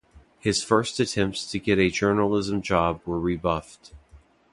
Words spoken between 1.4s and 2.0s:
to get a